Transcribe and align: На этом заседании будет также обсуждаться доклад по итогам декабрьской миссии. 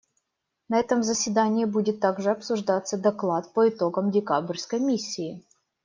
На 0.67 0.79
этом 0.79 1.03
заседании 1.03 1.65
будет 1.65 1.99
также 1.99 2.31
обсуждаться 2.31 2.97
доклад 2.97 3.53
по 3.53 3.69
итогам 3.69 4.09
декабрьской 4.09 4.79
миссии. 4.79 5.43